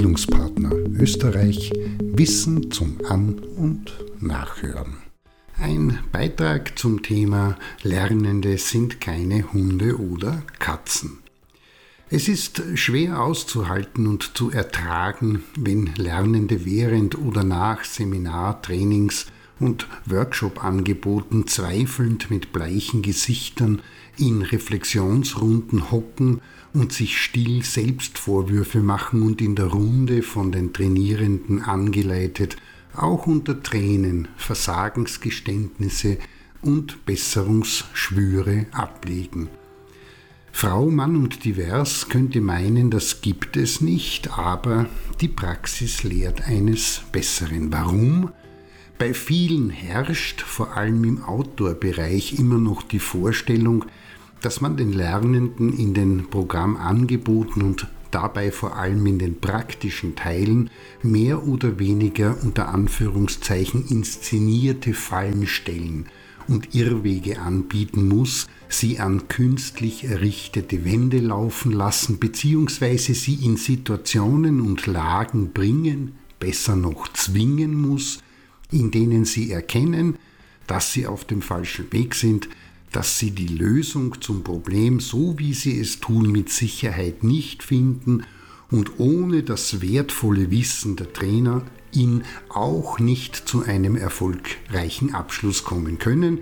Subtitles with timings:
[0.00, 1.70] Bildungspartner Österreich
[2.02, 4.96] Wissen zum An- und Nachhören.
[5.58, 11.18] Ein Beitrag zum Thema Lernende sind keine Hunde oder Katzen.
[12.08, 19.26] Es ist schwer auszuhalten und zu ertragen, wenn Lernende während oder nach Seminar, Trainings
[19.60, 23.82] und Workshop-Angeboten zweifelnd mit bleichen Gesichtern
[24.16, 26.40] in Reflexionsrunden hocken
[26.72, 32.56] und sich still selbst Vorwürfe machen und in der Runde von den Trainierenden angeleitet,
[32.94, 36.18] auch unter Tränen Versagensgeständnisse
[36.62, 39.48] und Besserungsschwüre ablegen.
[40.52, 44.86] Frau, Mann und Divers könnte meinen, das gibt es nicht, aber
[45.20, 47.72] die Praxis lehrt eines Besseren.
[47.72, 48.32] Warum?
[49.00, 53.86] Bei vielen herrscht, vor allem im Outdoor-Bereich, immer noch die Vorstellung,
[54.42, 60.68] dass man den Lernenden in den Programmangeboten und dabei vor allem in den praktischen Teilen
[61.02, 66.04] mehr oder weniger unter Anführungszeichen inszenierte Fallen stellen
[66.46, 73.14] und Irrwege anbieten muss, sie an künstlich errichtete Wände laufen lassen bzw.
[73.14, 78.18] sie in Situationen und Lagen bringen, besser noch zwingen muss,
[78.72, 80.16] in denen sie erkennen,
[80.66, 82.48] dass sie auf dem falschen Weg sind,
[82.92, 88.24] dass sie die Lösung zum Problem, so wie sie es tun, mit Sicherheit nicht finden
[88.70, 91.62] und ohne das wertvolle Wissen der Trainer
[91.92, 96.38] ihn auch nicht zu einem erfolgreichen Abschluss kommen können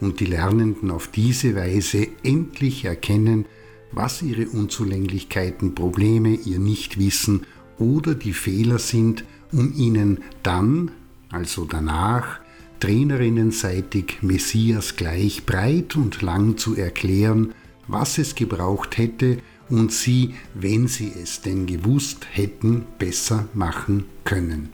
[0.00, 3.46] und die Lernenden auf diese Weise endlich erkennen,
[3.92, 7.46] was ihre Unzulänglichkeiten, Probleme, ihr Nichtwissen
[7.78, 10.90] oder die Fehler sind, um ihnen dann,
[11.34, 12.38] also danach,
[12.80, 17.54] trainerinnenseitig Messias gleich breit und lang zu erklären,
[17.88, 24.68] was es gebraucht hätte und sie, wenn sie es denn gewusst hätten, besser machen können.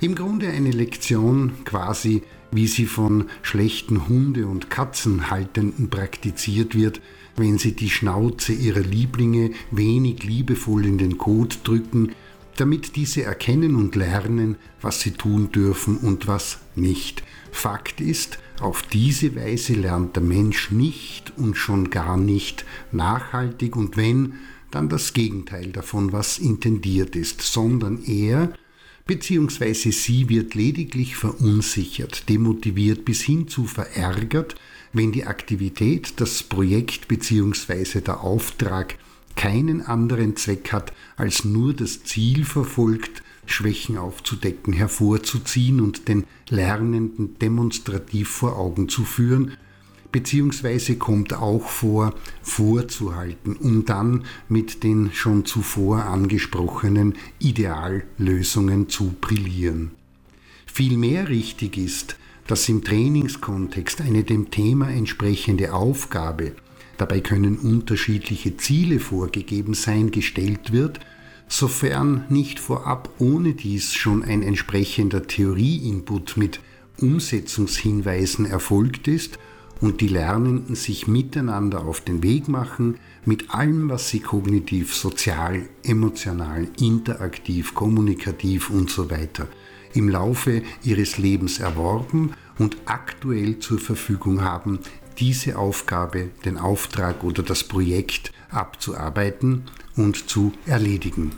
[0.00, 7.00] Im Grunde eine Lektion quasi, wie sie von schlechten Hunde- und Katzenhaltenden praktiziert wird,
[7.36, 12.12] wenn sie die Schnauze ihrer Lieblinge wenig liebevoll in den Kot drücken,
[12.56, 17.22] damit diese erkennen und lernen, was sie tun dürfen und was nicht.
[17.50, 23.96] Fakt ist, auf diese Weise lernt der Mensch nicht und schon gar nicht nachhaltig und
[23.96, 24.34] wenn,
[24.70, 28.52] dann das Gegenteil davon, was intendiert ist, sondern er
[29.06, 29.90] bzw.
[29.90, 34.54] sie wird lediglich verunsichert, demotiviert bis hin zu verärgert,
[34.92, 38.00] wenn die Aktivität, das Projekt bzw.
[38.00, 38.96] der Auftrag
[39.36, 47.38] keinen anderen Zweck hat, als nur das Ziel verfolgt, Schwächen aufzudecken, hervorzuziehen und den Lernenden
[47.38, 49.52] demonstrativ vor Augen zu führen,
[50.12, 59.92] beziehungsweise kommt auch vor, vorzuhalten, um dann mit den schon zuvor angesprochenen Ideallösungen zu brillieren.
[60.66, 62.16] Vielmehr richtig ist,
[62.46, 66.52] dass im Trainingskontext eine dem Thema entsprechende Aufgabe,
[66.98, 71.00] dabei können unterschiedliche Ziele vorgegeben sein, gestellt wird
[71.52, 76.60] sofern nicht vorab ohne dies schon ein entsprechender Theorieinput mit
[76.98, 79.38] Umsetzungshinweisen erfolgt ist
[79.80, 85.68] und die Lernenden sich miteinander auf den Weg machen, mit allem, was sie kognitiv, sozial,
[85.82, 89.46] emotional, interaktiv, kommunikativ und so weiter
[89.94, 94.78] im Laufe ihres Lebens erworben und aktuell zur Verfügung haben,
[95.18, 99.64] diese Aufgabe, den Auftrag oder das Projekt abzuarbeiten
[99.96, 101.32] und zu erledigen.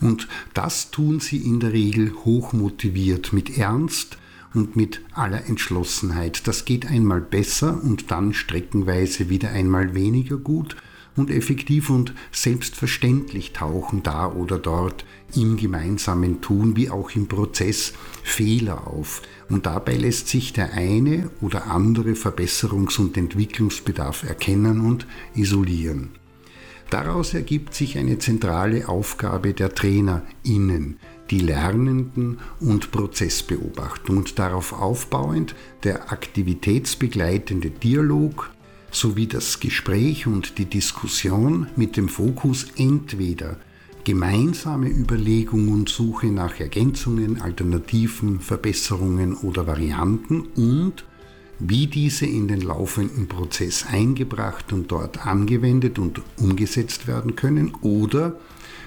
[0.00, 4.16] Und das tun sie in der Regel hochmotiviert, mit Ernst
[4.54, 6.46] und mit aller Entschlossenheit.
[6.48, 10.76] Das geht einmal besser und dann streckenweise wieder einmal weniger gut
[11.16, 15.04] und effektiv und selbstverständlich tauchen da oder dort
[15.34, 19.22] im gemeinsamen Tun wie auch im Prozess Fehler auf.
[19.48, 26.10] Und dabei lässt sich der eine oder andere Verbesserungs- und Entwicklungsbedarf erkennen und isolieren.
[26.90, 30.98] Daraus ergibt sich eine zentrale Aufgabe der TrainerInnen,
[31.30, 35.54] die Lernenden und Prozessbeobachtung und darauf aufbauend
[35.84, 38.50] der aktivitätsbegleitende Dialog
[38.90, 43.56] sowie das Gespräch und die Diskussion mit dem Fokus entweder
[44.04, 51.04] gemeinsame Überlegung und Suche nach Ergänzungen, Alternativen, Verbesserungen oder Varianten und
[51.58, 58.38] wie diese in den laufenden Prozess eingebracht und dort angewendet und umgesetzt werden können oder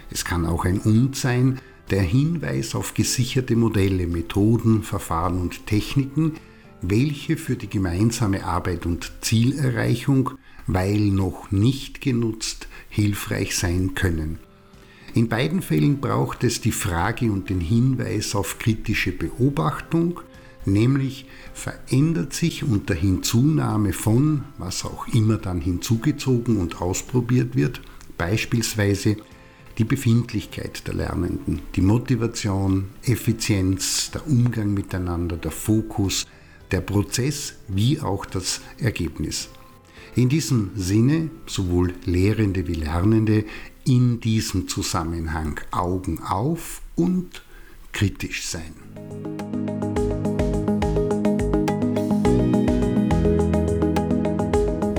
[0.10, 1.60] es kann auch ein Und sein,
[1.90, 6.34] der Hinweis auf gesicherte Modelle, Methoden, Verfahren und Techniken,
[6.84, 10.32] welche für die gemeinsame Arbeit und Zielerreichung,
[10.68, 14.40] weil noch nicht genutzt, hilfreich sein können.
[15.14, 20.20] In beiden Fällen braucht es die Frage und den Hinweis auf kritische Beobachtung,
[20.66, 27.82] nämlich verändert sich unter Hinzunahme von, was auch immer dann hinzugezogen und ausprobiert wird,
[28.18, 29.18] beispielsweise
[29.78, 36.28] die Befindlichkeit der Lernenden, die Motivation, Effizienz, der Umgang miteinander, der Fokus,
[36.74, 39.48] der Prozess wie auch das Ergebnis.
[40.16, 43.46] In diesem Sinne, sowohl Lehrende wie Lernende,
[43.86, 47.44] in diesem Zusammenhang Augen auf und
[47.92, 48.74] kritisch sein.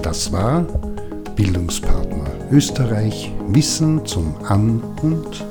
[0.01, 0.63] Das war
[1.35, 5.45] Bildungspartner Österreich Wissen zum An- und